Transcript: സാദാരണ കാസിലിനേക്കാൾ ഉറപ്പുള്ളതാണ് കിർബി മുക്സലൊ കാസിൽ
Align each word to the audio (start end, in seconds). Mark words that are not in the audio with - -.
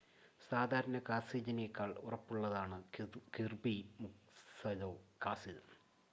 സാദാരണ 0.41 0.99
കാസിലിനേക്കാൾ 0.99 1.91
ഉറപ്പുള്ളതാണ് 2.01 2.77
കിർബി 3.35 3.75
മുക്സലൊ 3.99 4.91
കാസിൽ 5.25 5.59